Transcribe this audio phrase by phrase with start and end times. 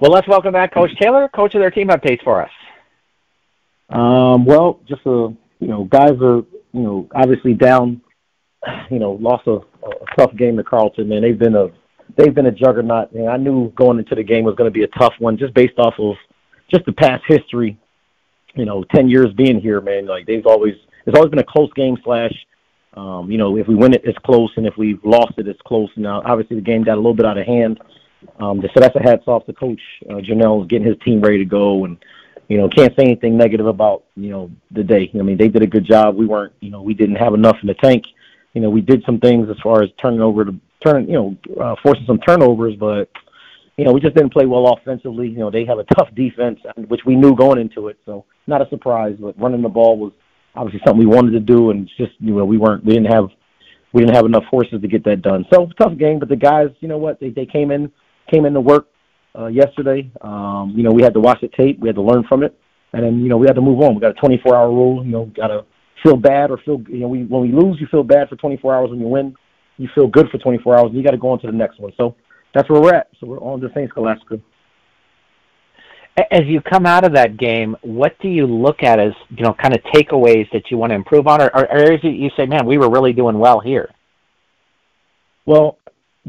[0.00, 2.50] Well, let's welcome back Coach Taylor, coach of their team updates for us.
[3.90, 6.42] Um, well, just a you know, guys are
[6.72, 8.00] you know obviously down.
[8.90, 11.08] You know, lost a, a tough game to Carleton.
[11.08, 11.68] Man, they've been a
[12.16, 13.12] they've been a juggernaut.
[13.12, 15.54] And I knew going into the game was going to be a tough one, just
[15.54, 16.16] based off of
[16.70, 17.78] just the past history.
[18.54, 20.06] You know, ten years being here, man.
[20.06, 20.74] Like they've always
[21.06, 21.96] it's always been a close game.
[22.04, 22.32] Slash,
[22.94, 25.60] um, you know, if we win it, it's close, and if we've lost it, it's
[25.66, 25.90] close.
[25.96, 27.80] Now, obviously, the game got a little bit out of hand.
[28.40, 31.44] Um, so that's a hats off to Coach uh, Janelle getting his team ready to
[31.44, 31.96] go, and
[32.48, 35.10] you know, can't say anything negative about you know the day.
[35.14, 36.16] I mean, they did a good job.
[36.16, 38.04] We weren't, you know, we didn't have enough in the tank.
[38.54, 40.54] You know, we did some things as far as turning over to
[40.84, 43.08] turn, you know, uh, forcing some turnovers, but
[43.76, 45.28] you know, we just didn't play well offensively.
[45.28, 46.58] You know, they have a tough defense,
[46.88, 49.16] which we knew going into it, so not a surprise.
[49.20, 50.12] But running the ball was
[50.56, 53.28] obviously something we wanted to do, and just you know, we weren't, we didn't have,
[53.92, 55.46] we didn't have enough forces to get that done.
[55.52, 57.92] So tough game, but the guys, you know what, they they came in,
[58.30, 58.88] came in to work
[59.38, 60.10] uh, yesterday.
[60.20, 62.58] Um, you know, we had to watch the tape, we had to learn from it,
[62.92, 63.94] and then you know, we had to move on.
[63.94, 65.04] We got a 24-hour rule.
[65.04, 65.64] You know, got to
[66.02, 68.74] feel bad or feel, you know, we when we lose, you feel bad for 24
[68.74, 68.90] hours.
[68.90, 69.34] When you win,
[69.76, 71.78] you feel good for 24 hours, and you got to go on to the next
[71.80, 71.92] one.
[71.96, 72.14] So
[72.54, 73.08] that's where we're at.
[73.20, 73.90] So we're on to St.
[73.90, 74.40] Scholastica.
[76.32, 79.54] As you come out of that game, what do you look at as you know,
[79.54, 82.44] kind of takeaways that you want to improve on, or, or areas that you say,
[82.44, 83.88] "Man, we were really doing well here"?
[85.46, 85.78] Well,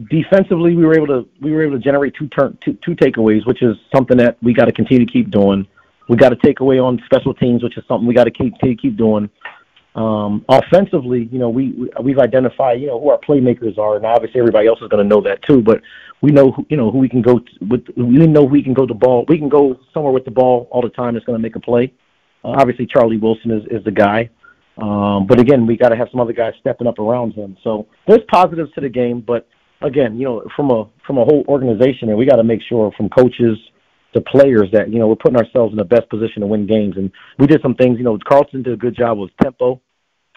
[0.10, 3.46] defensively, we were able to we were able to generate two turn two, two takeaways,
[3.46, 5.68] which is something that we got to continue to keep doing.
[6.08, 8.54] We got to take away on special teams, which is something we got to keep
[8.60, 9.30] keep doing.
[9.96, 14.06] Um, offensively, you know, we, we we've identified, you know, who our playmakers are, and
[14.06, 15.62] obviously everybody else is going to know that too.
[15.62, 15.82] But
[16.22, 17.86] we know, who, you know, who we can go to, with.
[17.96, 19.26] We know we can go the ball.
[19.28, 21.16] We can go somewhere with the ball all the time.
[21.16, 21.94] That's going to make a play.
[22.44, 24.30] Uh, obviously, Charlie Wilson is is the guy.
[24.78, 27.58] Um, but again, we got to have some other guys stepping up around him.
[27.64, 29.48] So there's positives to the game, but
[29.82, 32.92] again, you know, from a from a whole organization, and we got to make sure
[32.98, 33.58] from coaches
[34.14, 36.96] to players that you know we're putting ourselves in the best position to win games.
[36.98, 37.98] And we did some things.
[37.98, 39.82] You know, Carleton did a good job with tempo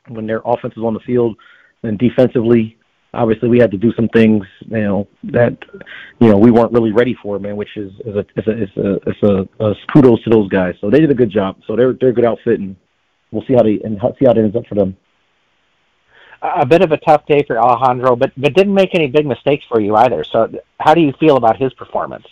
[0.09, 1.37] when their offense was on the field,
[1.83, 2.77] and defensively,
[3.15, 4.45] obviously we had to do some things.
[4.61, 5.57] You know that
[6.21, 7.57] you know we weren't really ready for, man.
[7.57, 10.75] Which is is a is a is a, is a, a kudos to those guys.
[10.81, 11.57] So they did a good job.
[11.67, 12.77] So they're they're a good outfit, and
[13.31, 14.97] we'll see how they and see how it ends up for them.
[16.43, 19.65] A bit of a tough day for Alejandro, but but didn't make any big mistakes
[19.69, 20.25] for you either.
[20.33, 20.49] So
[20.81, 22.25] how do you feel about his performance?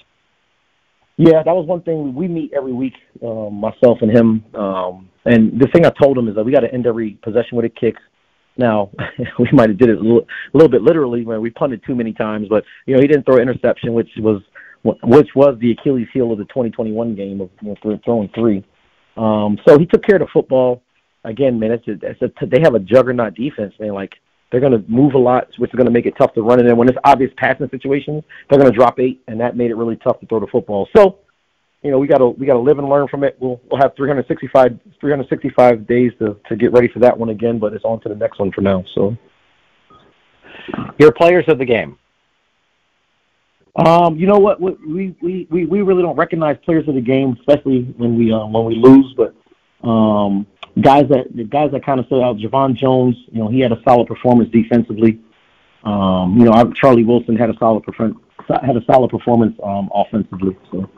[1.17, 4.45] Yeah, that was one thing we meet every week, um, myself and him.
[4.55, 7.57] Um, and the thing I told him is that we got to end every possession
[7.57, 7.95] with a kick.
[8.57, 8.91] Now
[9.39, 11.95] we might have did it a little, a little bit literally when we punted too
[11.95, 14.43] many times, but you know he didn't throw an interception, which was
[14.83, 18.65] which was the Achilles heel of the 2021 game of you know, throwing three.
[19.17, 20.83] Um, so he took care of the football.
[21.25, 23.93] Again, man, it's a, it's a, they have a juggernaut defense, man.
[23.93, 24.15] Like
[24.51, 26.59] they're going to move a lot, which is going to make it tough to run.
[26.59, 29.71] And then when it's obvious passing situations, they're going to drop eight, and that made
[29.71, 30.89] it really tough to throw the football.
[30.97, 31.19] So,
[31.83, 33.37] you know, we got to we got to live and learn from it.
[33.41, 37.73] We'll we'll have 365 365 days to to get ready for that one again, but
[37.73, 38.85] it's on to the next one for now.
[38.95, 39.17] So,
[40.99, 41.97] your players of the game.
[43.77, 44.61] Um, you know what?
[44.61, 48.45] We we we we really don't recognize players of the game, especially when we uh,
[48.47, 49.15] when we lose.
[49.17, 50.47] But um,
[50.81, 53.73] guys that the guys that kind of stood out, Javon Jones, you know, he had
[53.73, 55.21] a solid performance defensively.
[55.85, 58.19] Um, you know, Charlie Wilson had a solid performance
[58.49, 60.57] had a solid performance um, offensively.
[60.71, 60.91] So.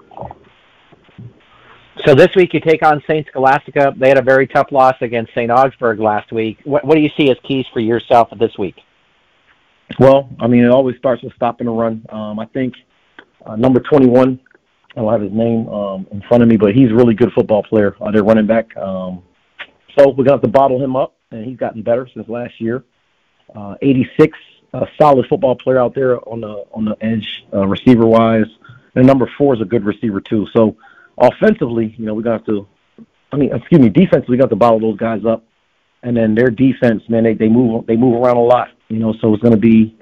[2.06, 3.26] So this week you take on St.
[3.28, 3.94] Scholastica.
[3.97, 5.50] They had a very tough loss against St.
[5.50, 6.59] Augsburg last week.
[6.65, 8.76] What, what do you see as keys for yourself this week?
[9.98, 12.04] Well, I mean, it always starts with stopping the run.
[12.09, 12.75] Um, I think
[13.44, 14.41] uh, number 21,
[14.97, 17.31] I don't have his name um, in front of me, but he's a really good
[17.32, 17.94] football player.
[18.00, 18.75] Uh, they're running back.
[18.76, 19.22] Um,
[19.97, 22.60] so we're going to have to bottle him up, and he's gotten better since last
[22.60, 22.84] year.
[23.54, 24.38] Uh, 86,
[24.75, 28.47] a solid football player out there on the on the edge, uh, receiver wise.
[28.94, 30.47] And number four is a good receiver too.
[30.54, 30.76] So
[31.19, 32.66] offensively, you know, to have to.
[33.32, 35.44] I mean, excuse me, defensively, we got to bottle those guys up,
[36.03, 38.69] and then their defense, man, they they move they move around a lot.
[38.88, 39.97] You know, so it's going to be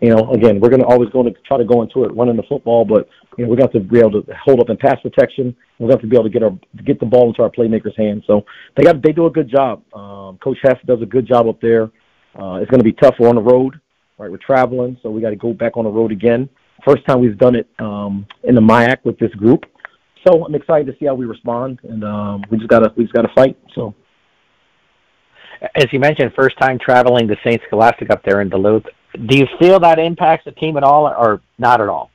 [0.00, 2.36] you know, again, we're going to always going to try to go into it running
[2.36, 4.70] the football, but you know, we're going to have to be able to hold up
[4.70, 5.54] in pass protection.
[5.78, 7.50] We're going to have to be able to get our get the ball into our
[7.50, 8.24] playmakers' hands.
[8.26, 8.44] So
[8.76, 9.82] they got they do a good job.
[9.94, 11.84] Um, Coach Heff does a good job up there.
[12.38, 13.14] Uh, it's going to be tough.
[13.18, 13.80] We're on the road,
[14.18, 14.30] right?
[14.30, 16.48] We're traveling, so we got to go back on the road again.
[16.84, 19.64] First time we've done it um, in the MIAC with this group,
[20.26, 23.14] so I'm excited to see how we respond, and um, we just gotta we just
[23.14, 23.56] gotta fight.
[23.74, 23.94] So
[25.74, 27.60] as you mentioned, first time traveling to St.
[27.68, 28.84] Scholastica up there in Duluth
[29.26, 32.10] do you feel that impacts the team at all, or not at all?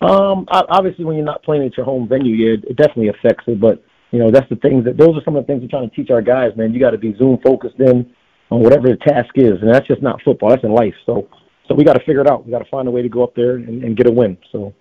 [0.00, 3.60] Um, obviously, when you're not playing at your home venue, yeah, it definitely affects it.
[3.60, 5.88] But you know, that's the things that those are some of the things we're trying
[5.88, 6.56] to teach our guys.
[6.56, 8.12] Man, you got to be zoom focused in
[8.50, 10.50] on whatever the task is, and that's just not football.
[10.50, 10.94] That's in life.
[11.06, 11.28] So,
[11.68, 12.44] so we got to figure it out.
[12.44, 14.36] We got to find a way to go up there and, and get a win.
[14.50, 14.74] So.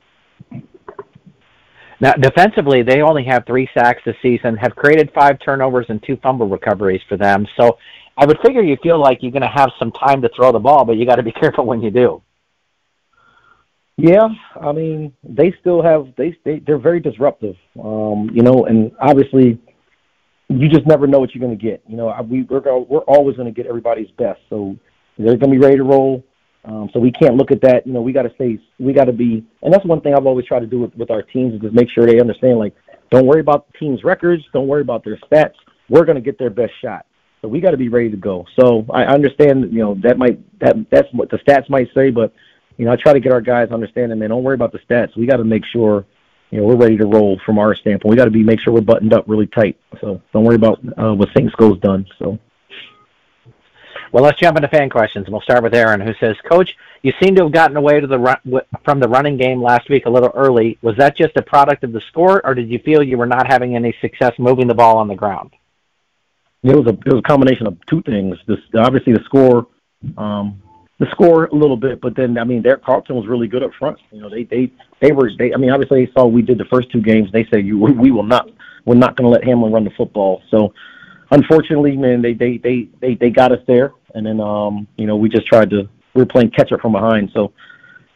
[2.01, 6.15] Now, defensively, they only have three sacks this season, have created five turnovers and two
[6.23, 7.45] fumble recoveries for them.
[7.59, 7.77] So
[8.19, 10.59] I would figure you feel like you're going to have some time to throw the
[10.59, 12.21] ball, but you got to be careful when you do.
[13.95, 14.27] Yeah,
[14.61, 17.55] I mean, they still have they they they're very disruptive.
[17.81, 19.59] Um, you know, and obviously,
[20.47, 21.83] you just never know what you're going to get.
[21.87, 24.77] You know, we we're we're always going to get everybody's best, so
[25.17, 26.23] they're going to be ready to roll.
[26.65, 27.85] Um, so we can't look at that.
[27.85, 28.57] You know, we got to stay.
[28.79, 31.11] We got to be, and that's one thing I've always tried to do with, with
[31.11, 32.59] our teams is just make sure they understand.
[32.59, 32.75] Like,
[33.11, 34.43] don't worry about the team's records.
[34.53, 35.55] Don't worry about their stats.
[35.89, 37.05] We're going to get their best shot.
[37.41, 38.45] So we got to be ready to go.
[38.59, 39.71] So I understand.
[39.71, 42.33] You know, that might that that's what the stats might say, but
[42.77, 44.19] you know, I try to get our guys understanding.
[44.19, 45.15] Man, don't worry about the stats.
[45.15, 46.05] We got to make sure.
[46.51, 48.09] You know, we're ready to roll from our standpoint.
[48.09, 49.77] We got to be make sure we're buttoned up really tight.
[50.01, 52.07] So don't worry about uh, what things goes done.
[52.17, 52.39] So.
[54.11, 55.25] Well, let's jump into fan questions.
[55.25, 58.07] and We'll start with Aaron, who says, "Coach, you seem to have gotten away to
[58.07, 58.37] the run,
[58.83, 60.79] from the running game last week a little early.
[60.81, 63.45] Was that just a product of the score, or did you feel you were not
[63.45, 65.51] having any success moving the ball on the ground?"
[66.63, 68.37] It was a it was a combination of two things.
[68.47, 69.67] This obviously the score,
[70.17, 70.61] um,
[70.99, 73.71] the score a little bit, but then I mean, their Carleton was really good up
[73.79, 73.97] front.
[74.11, 74.71] You know, they they
[75.01, 75.53] they were they.
[75.53, 77.31] I mean, obviously they saw we did the first two games.
[77.31, 78.49] They said you we will not
[78.85, 80.41] we're not going to let Hamline run the football.
[80.51, 80.73] So
[81.31, 85.15] unfortunately, man, they they they they they got us there and then um, you know
[85.15, 87.31] we just tried to we were playing catch up from behind.
[87.33, 87.53] So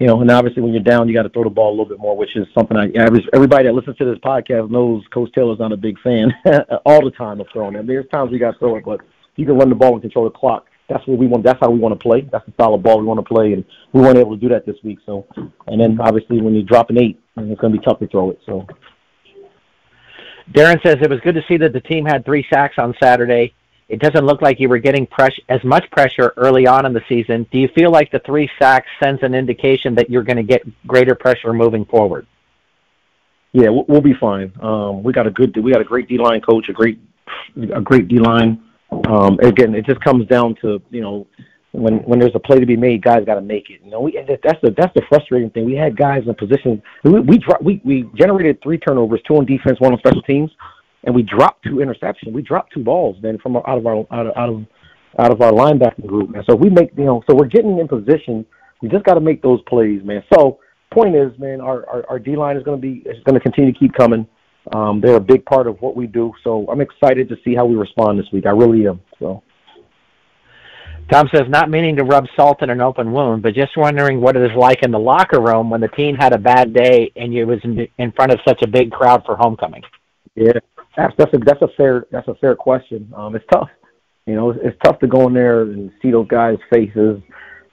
[0.03, 1.85] you know, and obviously when you're down, you got to throw the ball a little
[1.85, 5.01] bit more, which is something I everybody that listens to this podcast knows.
[5.13, 6.33] Coach Taylor's not a big fan
[6.85, 7.87] all the time of throwing it.
[7.87, 8.99] There's times we got to throw it, but
[9.37, 10.65] you can run the ball and control the clock.
[10.89, 11.45] That's what we want.
[11.45, 12.27] That's how we want to play.
[12.29, 13.63] That's the style of ball we want to play, and
[13.93, 14.99] we weren't able to do that this week.
[15.05, 15.25] So,
[15.67, 18.31] and then obviously when you drop an eight, it's going to be tough to throw
[18.31, 18.41] it.
[18.45, 18.67] So.
[20.51, 23.53] Darren says it was good to see that the team had three sacks on Saturday
[23.89, 27.01] it doesn't look like you were getting press- as much pressure early on in the
[27.09, 27.45] season.
[27.51, 30.61] Do you feel like the three sacks sends an indication that you're going to get
[30.87, 32.25] greater pressure moving forward?
[33.51, 34.51] Yeah, we'll be fine.
[34.61, 36.99] Um, we got a good, we got a great D line coach, a great,
[37.55, 38.63] a great D line.
[39.07, 41.27] Um, again, it just comes down to you know
[41.71, 43.81] when when there's a play to be made, guys got to make it.
[43.83, 45.65] You know, we that's the that's the frustrating thing.
[45.65, 46.81] We had guys in position.
[47.03, 50.49] We we we, we generated three turnovers, two on defense, one on special teams
[51.03, 52.31] and we dropped two interceptions.
[52.31, 54.65] We dropped two balls then from out of our out of out of,
[55.19, 56.43] out of our linebacking group, man.
[56.49, 58.45] So we make you know, so we're getting in position.
[58.81, 60.23] We just got to make those plays, man.
[60.33, 60.59] So
[60.93, 63.41] point is, man, our our, our D line is going to be is going to
[63.41, 64.27] continue to keep coming.
[64.73, 66.31] Um, they're a big part of what we do.
[66.43, 68.45] So I'm excited to see how we respond this week.
[68.45, 69.01] I really am.
[69.19, 69.43] So.
[71.11, 74.37] Tom says, not meaning to rub salt in an open wound, but just wondering what
[74.37, 77.33] it is like in the locker room when the team had a bad day and
[77.33, 79.83] you was in, in front of such a big crowd for homecoming.
[80.35, 80.53] Yeah,
[80.95, 83.11] that's that's a that's a fair that's a fair question.
[83.15, 83.69] Um, it's tough.
[84.25, 87.21] You know, it's, it's tough to go in there and see those guys' faces.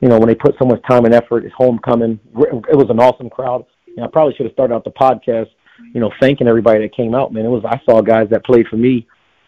[0.01, 2.19] You know, when they put so much time and effort, it's homecoming.
[2.35, 3.67] It was an awesome crowd.
[3.87, 5.49] You know, I probably should have started out the podcast,
[5.95, 7.33] you know, thanking everybody that came out.
[7.33, 9.07] Man, it was I saw guys that played for me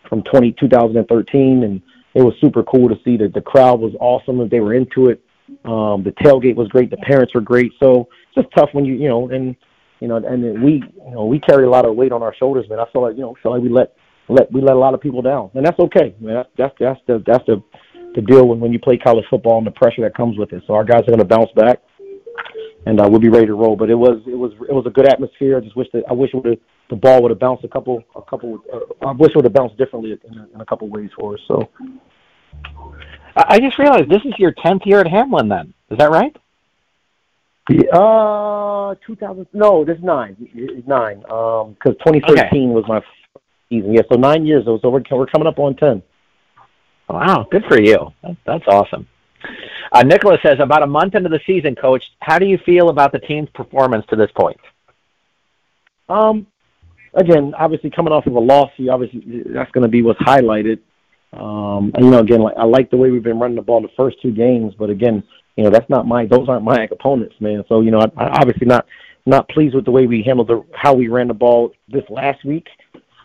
[0.08, 1.82] from 20, 2013, and
[2.14, 4.46] it was super cool to see that the crowd was awesome.
[4.48, 5.24] They were into it.
[5.64, 6.90] Um, the tailgate was great.
[6.90, 7.72] The parents were great.
[7.80, 9.56] So it's just tough when you you know and
[10.02, 12.68] you know, and we, you know, we carry a lot of weight on our shoulders,
[12.68, 12.80] man.
[12.80, 13.94] I feel like, you know, feel like we let,
[14.28, 16.34] let, we let a lot of people down, and that's okay, man.
[16.34, 17.62] That's that's that's the that's the
[18.16, 20.64] the deal when when you play college football and the pressure that comes with it.
[20.66, 21.80] So our guys are going to bounce back,
[22.84, 23.76] and uh, we'll be ready to roll.
[23.76, 25.56] But it was it was it was a good atmosphere.
[25.56, 28.22] I just wish that I wish would the ball would have bounced a couple a
[28.22, 28.58] couple.
[28.72, 31.34] Uh, I wish it would have bounced differently in a, in a couple ways for
[31.34, 31.40] us.
[31.46, 31.68] So.
[33.34, 35.48] I just realized this is your tenth year at Hamline.
[35.48, 36.36] Then is that right?
[37.70, 39.46] Uh, 2000.
[39.52, 40.36] No, this nine.
[40.86, 41.22] Nine.
[41.30, 42.66] Um, because 2013 okay.
[42.66, 43.00] was my
[43.68, 43.94] season.
[43.94, 44.64] Yeah, so nine years.
[44.64, 46.02] So we're we're coming up on ten.
[47.08, 48.12] Wow, good for you.
[48.46, 49.06] That's awesome.
[49.92, 53.12] Uh, Nicholas says, about a month into the season, coach, how do you feel about
[53.12, 54.58] the team's performance to this point?
[56.08, 56.46] Um,
[57.14, 60.78] again, obviously coming off of a loss, you obviously that's going to be what's highlighted.
[61.32, 63.80] Um, and you know, again, like, I like the way we've been running the ball
[63.80, 65.22] the first two games, but again,
[65.56, 67.64] you know that's not my those aren't my opponents, man.
[67.68, 68.86] So you know, I, I obviously not
[69.26, 72.44] not pleased with the way we handled the how we ran the ball this last
[72.44, 72.66] week.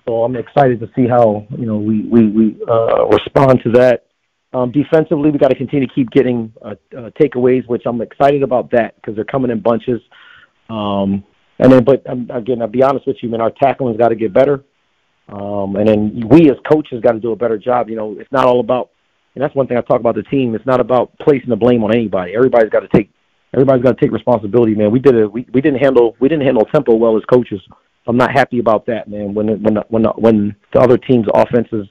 [0.06, 4.06] So I'm excited to see how you know we we we uh, respond to that.
[4.54, 8.44] Um, defensively, we got to continue to keep getting uh, uh, takeaways, which I'm excited
[8.44, 10.02] about that because they're coming in bunches.
[10.70, 11.24] Um,
[11.60, 14.16] and then, but um, again, I'll be honest with you, man, our tackling's got to
[14.16, 14.64] get better.
[15.30, 17.90] Um, and then we as coaches got to do a better job.
[17.90, 18.92] You know, it's not all about
[19.38, 20.56] and that's one thing I talk about the team.
[20.56, 22.34] It's not about placing the blame on anybody.
[22.36, 23.12] Everybody's got to take
[23.54, 24.90] everybody's got to take responsibility, man.
[24.90, 27.62] We did a we, we didn't handle we didn't handle tempo well as coaches.
[28.08, 29.36] I'm not happy about that, man.
[29.36, 31.88] When when when when the, when the other team's offenses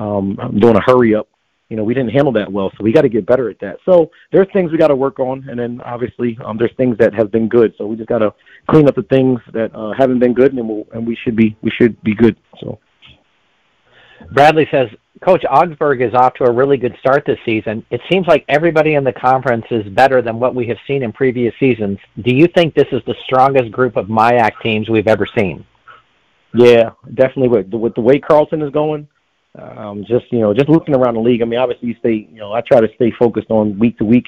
[0.00, 1.28] um, doing a hurry up,
[1.68, 2.70] you know, we didn't handle that well.
[2.76, 3.78] So we got to get better at that.
[3.84, 7.12] So there's things we got to work on, and then obviously um, there's things that
[7.14, 7.74] have been good.
[7.76, 8.32] So we just got to
[8.68, 11.56] clean up the things that uh, haven't been good, and we'll, and we should be
[11.62, 12.36] we should be good.
[12.60, 12.78] So.
[14.32, 14.88] Bradley says,
[15.24, 17.84] Coach Augsburg is off to a really good start this season.
[17.90, 21.12] It seems like everybody in the conference is better than what we have seen in
[21.12, 21.98] previous seasons.
[22.22, 25.64] Do you think this is the strongest group of MIAC teams we've ever seen?
[26.54, 27.48] Yeah, definitely.
[27.48, 29.08] With the, with the way Carleton is going,
[29.56, 31.42] um, just you know, just looking around the league.
[31.42, 32.28] I mean, obviously, you stay.
[32.30, 34.26] You know, I try to stay focused on week to week,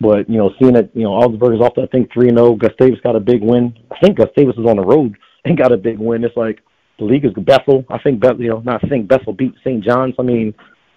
[0.00, 2.38] but you know, seeing that you know Augsburg is off to I think three and
[2.38, 2.54] zero.
[2.54, 3.76] Gustavus got a big win.
[3.90, 6.24] I think Gustavus is on the road and got a big win.
[6.24, 6.60] It's like
[6.98, 7.84] the league is Bethel.
[7.88, 8.42] I think Bethel.
[8.42, 9.84] You know, not think Bethel beat St.
[9.84, 10.14] John's.
[10.18, 10.54] I mean,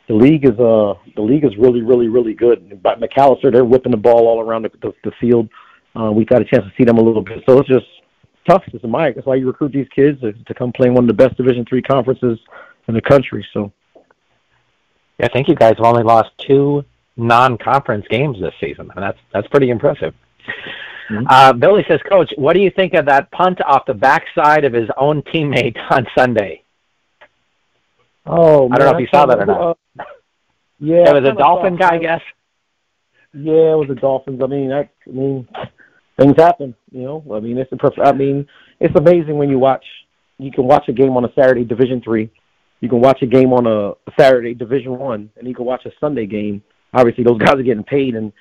[0.07, 2.81] the league is uh the league is really really really good.
[2.81, 5.49] But Macalester, they're whipping the ball all around the the, the field.
[5.95, 7.87] Uh, we got a chance to see them a little bit, so it's just
[8.47, 8.61] tough.
[8.67, 9.15] It's a Mike.
[9.15, 11.37] That's why you recruit these kids to, to come play in one of the best
[11.37, 12.37] Division three conferences
[12.87, 13.45] in the country.
[13.53, 13.71] So,
[15.19, 16.83] yeah, I think you guys have only lost two
[17.15, 20.13] non-conference games this season, and that's that's pretty impressive.
[21.09, 21.25] Mm-hmm.
[21.29, 24.73] Uh, Billy says, Coach, what do you think of that punt off the backside of
[24.73, 26.63] his own teammate on Sunday?
[28.25, 29.61] Oh, I don't know if you saw that or not.
[29.61, 30.03] Uh,
[30.79, 32.21] yeah, it was a Dolphin guy, I guess.
[33.33, 34.41] Yeah, it was the Dolphins.
[34.43, 35.47] I mean, I, I mean,
[36.19, 36.75] things happen.
[36.91, 38.05] You know, I mean, it's a perfect.
[38.05, 38.47] I mean,
[38.79, 39.85] it's amazing when you watch.
[40.37, 42.29] You can watch a game on a Saturday, Division three.
[42.79, 45.91] You can watch a game on a Saturday, Division one, and you can watch a
[45.99, 46.61] Sunday game.
[46.93, 48.31] Obviously, those guys are getting paid, and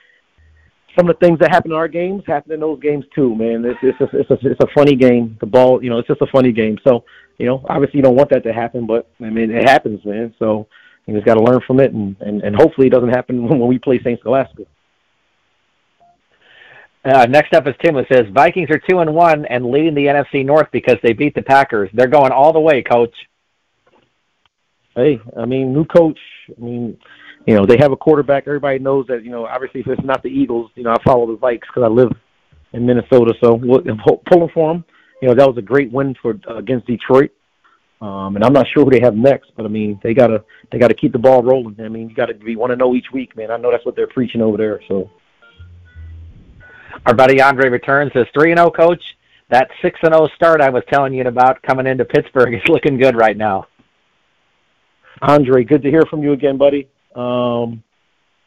[0.97, 3.65] some of the things that happen in our games happen in those games too, man.
[3.65, 5.37] It's it's a, it's a, it's a funny game.
[5.41, 6.79] The ball, you know, it's just a funny game.
[6.87, 7.05] So,
[7.39, 10.35] you know, obviously you don't want that to happen, but I mean, it happens, man.
[10.39, 10.67] So
[11.07, 13.67] you just got to learn from it, and, and and hopefully it doesn't happen when
[13.67, 14.65] we play Saint Scholastica.
[17.05, 20.07] Uh, next up is Tim who says Vikings are two and one and leading the
[20.07, 21.89] NFC North because they beat the Packers.
[21.95, 23.15] They're going all the way, Coach.
[24.97, 26.19] Hey, I mean, new coach.
[26.57, 26.97] I mean,
[27.47, 28.45] you know, they have a quarterback.
[28.47, 29.23] Everybody knows that.
[29.23, 31.83] You know, obviously, if it's not the Eagles, you know, I follow the Vikes because
[31.85, 32.11] I live
[32.73, 33.35] in Minnesota.
[33.43, 33.83] So we'll,
[34.27, 34.85] pulling for them.
[35.21, 37.31] You know, that was a great win for uh, against Detroit.
[38.01, 40.79] Um, and I'm not sure who they have next, but I mean, they gotta they
[40.79, 41.77] gotta keep the ball rolling.
[41.79, 43.51] I mean, you got to be want to know each week, man.
[43.51, 44.81] I know that's what they're preaching over there.
[44.89, 45.11] So,
[47.07, 49.03] our buddy Andre returns as three and zero oh coach.
[49.49, 52.69] That six and zero oh start I was telling you about coming into Pittsburgh is
[52.69, 53.67] looking good right now.
[55.23, 56.89] Andre, good to hear from you again, buddy.
[57.15, 57.83] Um,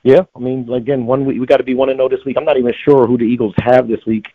[0.03, 2.37] yeah, I mean, again, one week we got to be one and zero this week.
[2.37, 4.27] I'm not even sure who the Eagles have this week,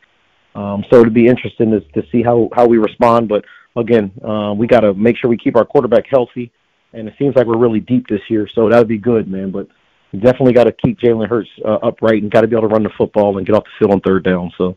[0.55, 3.29] um, so it'd be interesting to, to see how how we respond.
[3.29, 3.45] But
[3.77, 6.53] again, uh, we got to make sure we keep our quarterback healthy,
[6.93, 9.51] and it seems like we're really deep this year, so that would be good, man.
[9.51, 9.69] But
[10.13, 12.83] definitely got to keep Jalen Hurts uh, upright and got to be able to run
[12.83, 14.53] the football and get off the field on third down.
[14.59, 14.77] So,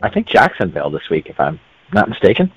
[0.00, 1.60] I think Jacksonville this week, if I'm
[1.92, 2.52] not mistaken.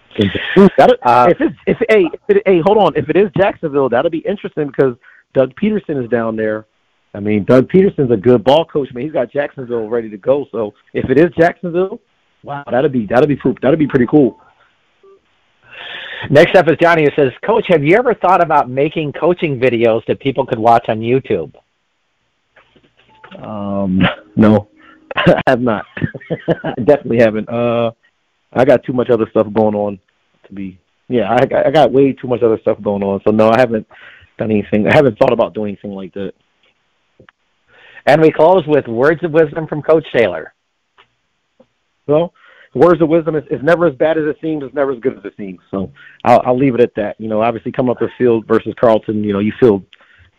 [1.03, 4.11] uh, if it's if hey if it, hey hold on if it is Jacksonville that'll
[4.11, 4.95] be interesting because
[5.33, 6.65] Doug Pederson is down there.
[7.13, 8.89] I mean, Doug Pederson's a good ball coach.
[8.91, 10.47] I mean, he's got Jacksonville ready to go.
[10.51, 12.01] So if it is Jacksonville,
[12.43, 14.39] wow, that'd be that'd be that'd be pretty cool.
[16.29, 20.05] Next up is Johnny who says, Coach, have you ever thought about making coaching videos
[20.07, 21.53] that people could watch on YouTube?
[23.37, 24.01] Um,
[24.35, 24.69] no,
[25.15, 25.85] I have not.
[26.63, 27.49] I definitely haven't.
[27.49, 27.91] Uh,
[28.55, 29.99] I got too much other stuff going on
[30.47, 30.79] to be.
[31.07, 33.21] Yeah, I, I got way too much other stuff going on.
[33.25, 33.87] So no, I haven't
[34.37, 34.87] done anything.
[34.87, 36.33] I haven't thought about doing anything like that.
[38.07, 40.53] And we close with words of wisdom from Coach Taylor.
[42.07, 42.33] Well,
[42.73, 44.63] words of wisdom is, is never as bad as it seems.
[44.63, 45.59] It's never as good as it seems.
[45.71, 45.91] So
[46.23, 47.19] I'll, I'll leave it at that.
[47.19, 49.83] You know, obviously coming up the field versus Carleton, you know, you feel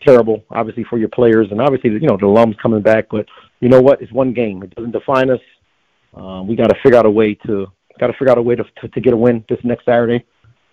[0.07, 3.07] terrible, obviously for your players, and obviously you know the alums coming back.
[3.11, 3.27] But
[3.61, 4.01] you know what?
[4.01, 4.63] It's one game.
[4.63, 5.41] It doesn't define us.
[6.15, 7.67] Um, we got to figure out a way to
[7.99, 10.25] got to figure out a way to, to to get a win this next Saturday.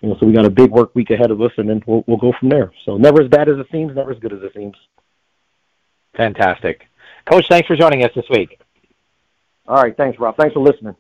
[0.02, 2.04] You know, so we got a big work week ahead of us, and then we'll
[2.08, 2.72] we'll go from there.
[2.86, 4.76] So never as bad as it seems, never as good as it seems.
[6.18, 6.84] Fantastic,
[7.26, 7.48] Coach.
[7.50, 8.60] Thanks for joining us this week.
[9.68, 10.36] All right, thanks, Rob.
[10.36, 10.96] Thanks for listening.